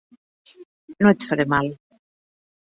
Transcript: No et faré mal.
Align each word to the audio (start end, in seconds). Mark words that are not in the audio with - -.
No 1.03 1.11
et 1.11 1.27
faré 1.33 1.47
mal. 1.57 1.71